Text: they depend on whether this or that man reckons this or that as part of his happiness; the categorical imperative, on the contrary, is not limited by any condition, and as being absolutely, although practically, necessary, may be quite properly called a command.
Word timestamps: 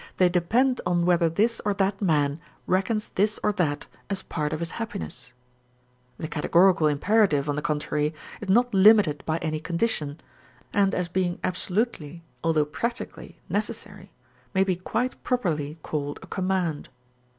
they 0.17 0.27
depend 0.29 0.81
on 0.83 1.05
whether 1.05 1.29
this 1.29 1.61
or 1.63 1.75
that 1.75 2.01
man 2.01 2.41
reckons 2.65 3.09
this 3.09 3.39
or 3.43 3.53
that 3.53 3.85
as 4.09 4.23
part 4.23 4.51
of 4.51 4.59
his 4.59 4.71
happiness; 4.81 5.31
the 6.17 6.27
categorical 6.27 6.87
imperative, 6.87 7.47
on 7.47 7.55
the 7.55 7.61
contrary, 7.61 8.11
is 8.41 8.49
not 8.49 8.73
limited 8.73 9.21
by 9.27 9.37
any 9.43 9.59
condition, 9.59 10.19
and 10.73 10.95
as 10.95 11.07
being 11.07 11.39
absolutely, 11.43 12.23
although 12.43 12.65
practically, 12.65 13.39
necessary, 13.47 14.11
may 14.55 14.63
be 14.63 14.75
quite 14.75 15.21
properly 15.23 15.77
called 15.83 16.17
a 16.23 16.25
command. 16.25 16.89